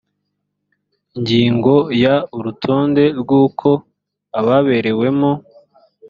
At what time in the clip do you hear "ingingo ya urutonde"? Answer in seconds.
1.15-3.03